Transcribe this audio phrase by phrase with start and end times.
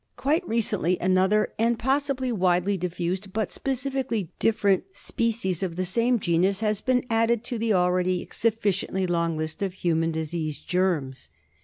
[0.15, 6.61] Quite recently another and possibly widely diffused, but specifically different, species of the same genus
[6.61, 11.29] has been added to the already sufficiently long list of human disease germs.